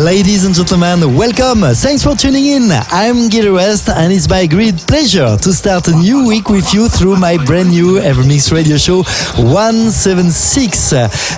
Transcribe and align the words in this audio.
Ladies 0.00 0.46
and 0.46 0.54
gentlemen, 0.54 1.14
welcome. 1.14 1.60
Thanks 1.74 2.02
for 2.02 2.16
tuning 2.16 2.46
in. 2.46 2.70
I'm 2.90 3.28
Gil 3.28 3.48
Everest, 3.48 3.90
and 3.90 4.10
it's 4.10 4.26
my 4.30 4.46
great 4.46 4.78
pleasure 4.86 5.36
to 5.36 5.52
start 5.52 5.88
a 5.88 5.92
new 5.92 6.26
week 6.26 6.48
with 6.48 6.72
you 6.72 6.88
through 6.88 7.16
my 7.16 7.36
brand 7.44 7.68
new 7.68 8.00
Evermix 8.00 8.50
radio 8.50 8.78
show 8.78 9.02
176. 9.44 10.92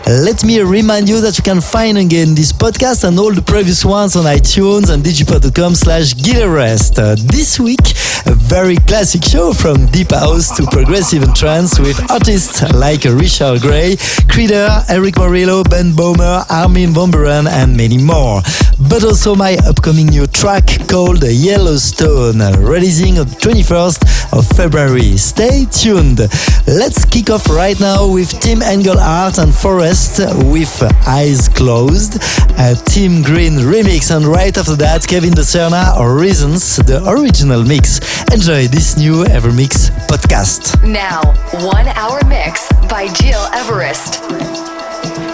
Let 0.06 0.44
me 0.44 0.60
remind 0.60 1.08
you 1.08 1.20
that 1.22 1.36
you 1.38 1.42
can 1.42 1.60
find 1.60 1.98
again 1.98 2.36
this 2.36 2.52
podcast 2.52 3.02
and 3.02 3.18
all 3.18 3.32
the 3.32 3.42
previous 3.42 3.84
ones 3.84 4.14
on 4.14 4.26
iTunes 4.26 4.90
and 4.90 5.02
digipod.com 5.02 5.74
slash 5.74 6.14
Rest. 6.46 7.00
Uh, 7.00 7.16
this 7.18 7.58
week, 7.58 7.80
a 8.26 8.34
very 8.34 8.76
classic 8.76 9.24
show 9.24 9.52
from 9.52 9.86
deep 9.86 10.12
house 10.12 10.56
to 10.56 10.64
progressive 10.66 11.24
and 11.24 11.34
trance 11.34 11.80
with 11.80 11.98
artists 12.12 12.62
like 12.74 13.02
Richard 13.02 13.60
Grey, 13.60 13.96
Creeder, 14.30 14.84
Erick 14.88 15.16
Morillo, 15.16 15.68
Ben 15.68 15.92
Böhmer, 15.92 16.44
Armin 16.48 16.94
van 16.94 17.10
Buuren, 17.10 17.48
and 17.48 17.76
many 17.76 17.98
more 17.98 18.40
but 18.88 19.04
also 19.04 19.34
my 19.34 19.56
upcoming 19.66 20.06
new 20.06 20.26
track 20.26 20.66
called 20.88 21.22
Yellowstone, 21.22 22.38
releasing 22.58 23.18
on 23.18 23.26
21st 23.26 24.32
of 24.36 24.46
February. 24.56 25.16
Stay 25.16 25.66
tuned. 25.70 26.20
Let's 26.66 27.04
kick 27.04 27.30
off 27.30 27.48
right 27.48 27.78
now 27.80 28.06
with 28.06 28.30
Tim 28.40 28.62
Engelhardt 28.62 29.38
and 29.38 29.54
Forest 29.54 30.20
with 30.50 30.82
Eyes 31.06 31.48
Closed, 31.48 32.16
a 32.58 32.74
Tim 32.86 33.22
Green 33.22 33.54
remix, 33.54 34.14
and 34.14 34.26
right 34.26 34.56
after 34.56 34.76
that, 34.76 35.06
Kevin 35.06 35.32
Di 35.32 35.42
Serna 35.42 35.96
Reasons, 36.18 36.76
the 36.76 37.02
original 37.08 37.64
mix. 37.64 38.00
Enjoy 38.32 38.66
this 38.68 38.96
new 38.96 39.24
Evermix 39.24 39.90
podcast. 40.08 40.82
Now, 40.86 41.22
one 41.66 41.88
hour 41.88 42.20
mix 42.26 42.68
by 42.88 43.08
Gil 43.14 43.40
Everest. 43.52 45.31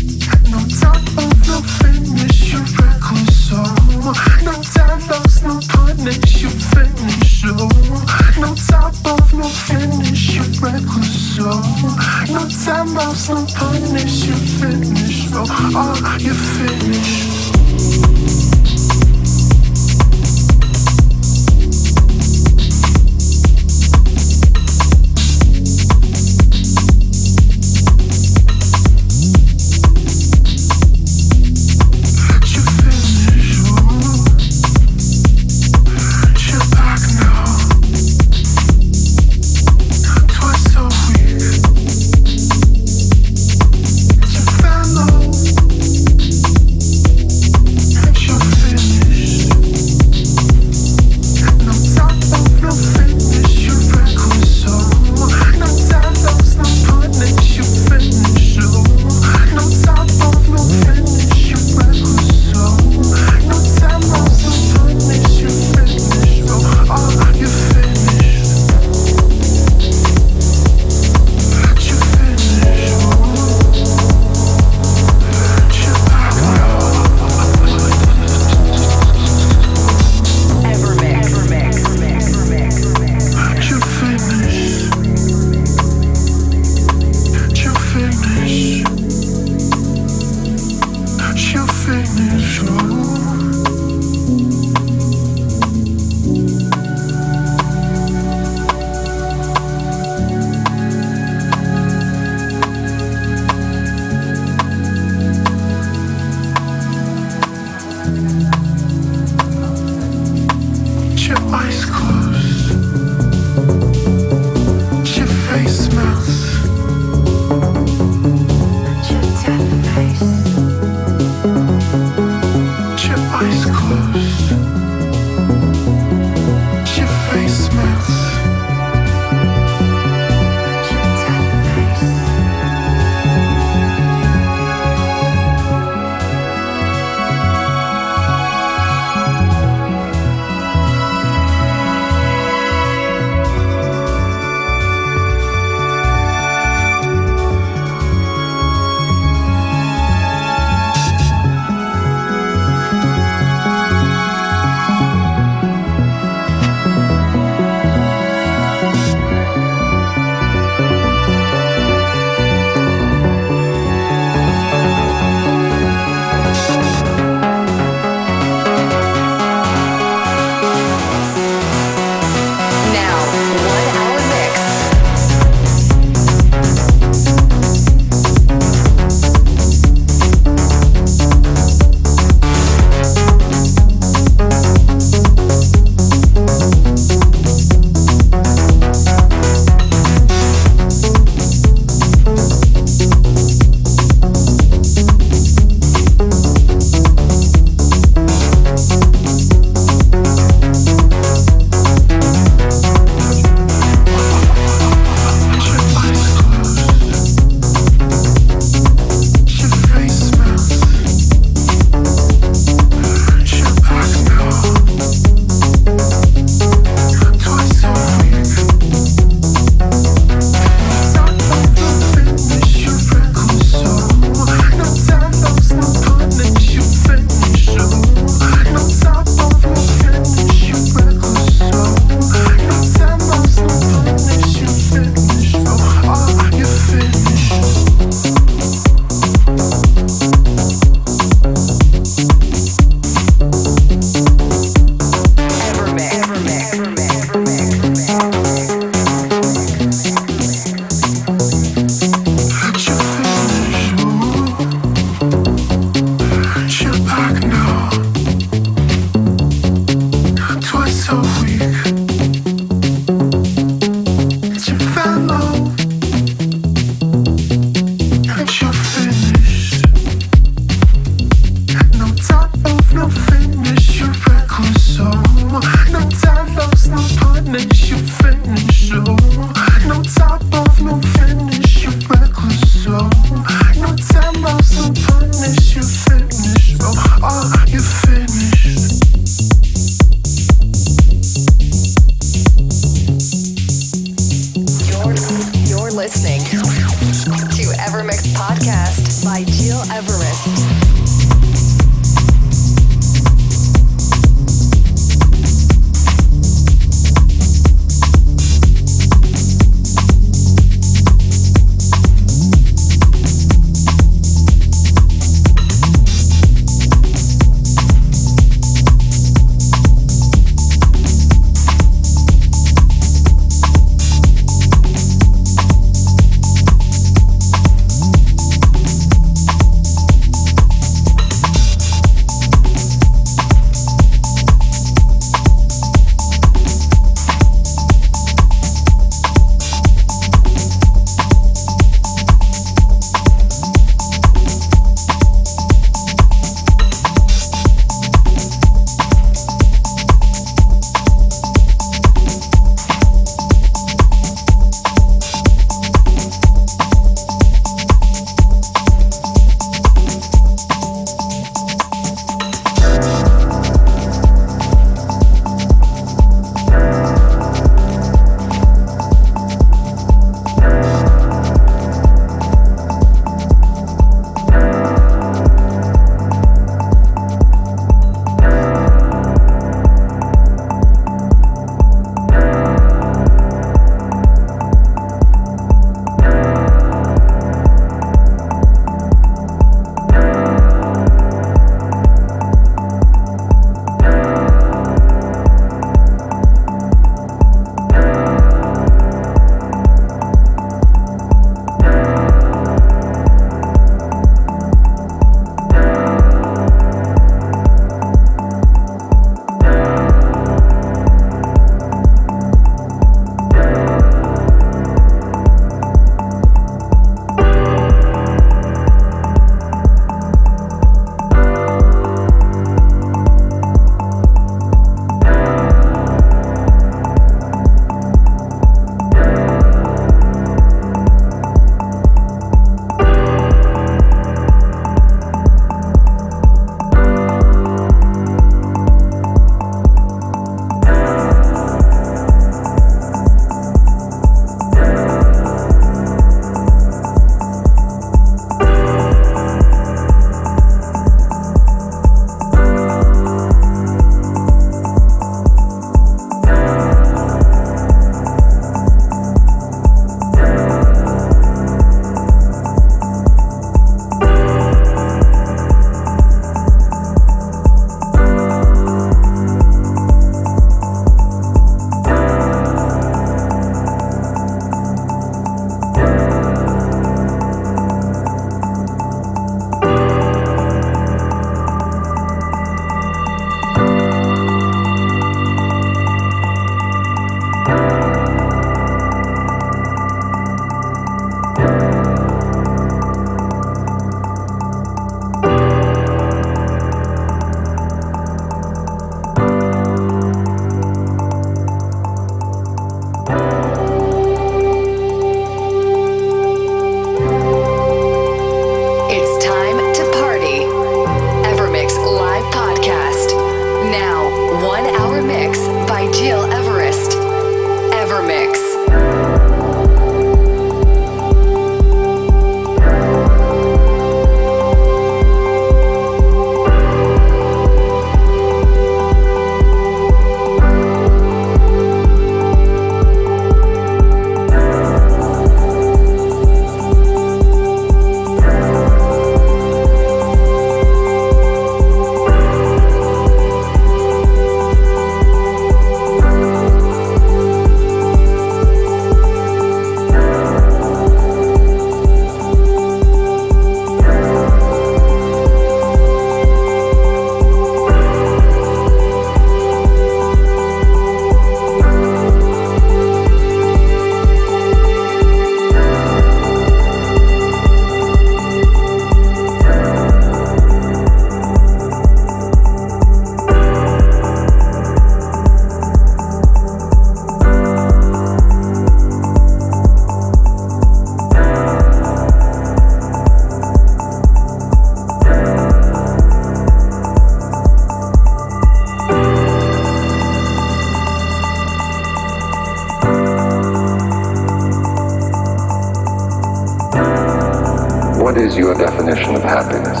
Definition 598.90 599.34
of 599.34 599.42
happiness? 599.42 600.00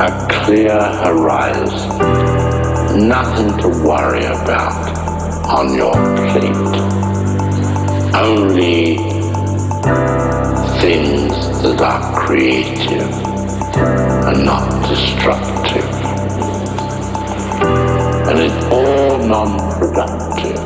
A 0.00 0.10
clear 0.42 0.80
horizon. 1.04 1.88
Nothing 3.08 3.50
to 3.62 3.68
worry 3.86 4.24
about 4.24 4.88
on 5.46 5.74
your 5.76 5.92
plate. 6.28 6.74
Only 8.16 8.96
things 10.80 11.32
that 11.62 11.80
are 11.80 12.26
creative 12.26 13.12
and 14.26 14.44
not 14.44 14.88
destructive. 14.88 15.88
And 18.28 18.38
it's 18.40 18.64
all 18.72 19.18
non-productive. 19.18 20.58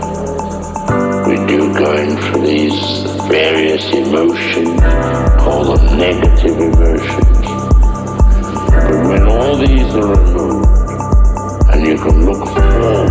We 1.27 1.37
do 1.47 1.75
go 1.75 1.93
in 1.93 2.17
for 2.17 2.39
these 2.39 3.02
various 3.33 3.91
emotions, 3.95 4.79
call 5.41 5.65
them 5.65 5.97
negative 5.97 6.55
emotions. 6.55 7.47
But 8.69 9.09
when 9.09 9.23
all 9.23 9.57
these 9.57 9.95
are 9.95 10.13
removed, 10.17 10.67
and 11.73 11.87
you 11.87 11.97
can 11.97 12.27
look 12.27 12.47
forward, 12.47 13.11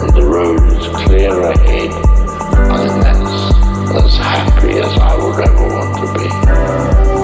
and 0.00 0.14
the 0.16 0.24
road 0.24 0.62
is 0.72 0.88
clear 1.04 1.38
ahead, 1.38 1.90
I 2.72 2.88
think 2.88 3.02
that's 3.04 4.04
as 4.04 4.16
happy 4.16 4.78
as 4.78 4.98
I 5.00 5.14
would 5.16 5.38
ever 5.46 5.68
want 5.68 5.92
to 6.00 7.10
be. 7.10 7.15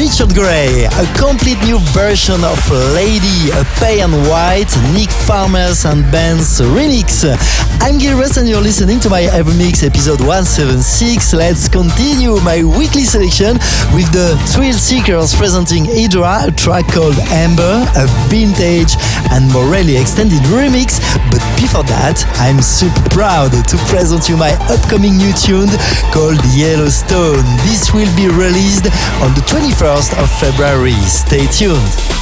Richard 0.00 0.34
Grey, 0.34 0.86
a 0.86 1.14
complete 1.14 1.60
new 1.62 1.78
version 1.92 2.42
of 2.42 2.70
Lady, 2.94 3.50
a 3.50 3.64
pay 3.78 4.00
and 4.00 4.14
white, 4.30 4.74
Nick 4.94 5.10
Farmers 5.10 5.84
and 5.84 6.10
Ben's 6.10 6.58
remix. 6.58 7.69
I'm 7.82 7.96
Gil 7.98 8.20
and 8.36 8.48
you're 8.48 8.60
listening 8.60 9.00
to 9.00 9.08
my 9.08 9.22
Evermix 9.22 9.82
episode 9.82 10.20
176. 10.20 11.32
Let's 11.32 11.68
continue 11.68 12.36
my 12.40 12.62
weekly 12.62 13.04
selection 13.04 13.54
with 13.96 14.12
the 14.12 14.36
Thrill 14.52 14.74
Seekers 14.74 15.34
presenting 15.34 15.86
Hydra, 15.86 16.48
a 16.48 16.52
track 16.52 16.86
called 16.92 17.16
Amber, 17.32 17.88
a 17.96 18.06
vintage 18.28 18.94
and 19.32 19.50
Morelli 19.50 19.96
extended 19.96 20.40
remix. 20.52 21.00
But 21.32 21.40
before 21.56 21.84
that, 21.88 22.20
I'm 22.36 22.60
super 22.60 23.00
proud 23.08 23.52
to 23.52 23.76
present 23.88 24.28
you 24.28 24.36
my 24.36 24.52
upcoming 24.68 25.16
new 25.16 25.32
tune 25.32 25.72
called 26.12 26.38
Yellowstone. 26.52 27.44
This 27.64 27.94
will 27.96 28.10
be 28.14 28.28
released 28.28 28.92
on 29.24 29.32
the 29.32 29.44
21st 29.48 30.20
of 30.20 30.28
February. 30.38 31.00
Stay 31.08 31.46
tuned. 31.48 32.19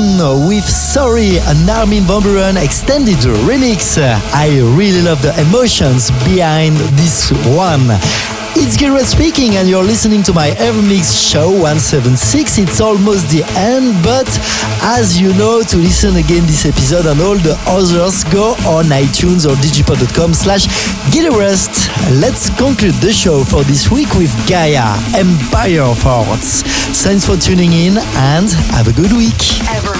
With 0.00 0.64
Sorry, 0.64 1.36
an 1.40 1.68
Armin 1.68 2.04
van 2.04 2.22
Buuren 2.22 2.56
extended 2.56 3.18
remix. 3.44 3.98
I 4.32 4.48
really 4.74 5.02
love 5.02 5.20
the 5.20 5.38
emotions 5.38 6.10
behind 6.24 6.76
this 6.96 7.30
one. 7.44 7.84
It's 8.56 8.76
Gil 8.76 8.90
Everest 8.96 9.12
speaking, 9.12 9.56
and 9.56 9.68
you're 9.68 9.84
listening 9.84 10.22
to 10.24 10.32
my 10.32 10.50
Evermix 10.56 11.12
Show 11.12 11.50
176. 11.50 12.58
It's 12.58 12.80
almost 12.80 13.28
the 13.28 13.44
end, 13.56 14.02
but 14.02 14.26
as 14.82 15.20
you 15.20 15.34
know, 15.34 15.62
to 15.62 15.76
listen 15.76 16.16
again 16.16 16.46
this 16.46 16.64
episode 16.64 17.04
and 17.04 17.20
all 17.20 17.36
the 17.36 17.60
others, 17.66 18.24
go 18.24 18.56
on 18.64 18.86
iTunes 18.88 19.44
or 19.44 19.54
digipod.com 19.60 20.32
slash 20.32 20.64
gileverest. 21.10 21.90
Let's 22.20 22.50
conclude 22.50 22.94
the 22.94 23.12
show 23.12 23.42
for 23.44 23.64
this 23.64 23.90
week 23.90 24.14
with 24.14 24.30
Gaia, 24.48 24.94
Empire 25.16 25.92
Hearts. 26.02 26.62
Thanks 27.02 27.26
for 27.26 27.36
tuning 27.36 27.72
in, 27.72 27.98
and 27.98 28.50
have 28.74 28.88
a 28.88 28.92
good 28.92 29.12
week. 29.12 29.40
Evermix. 29.66 29.99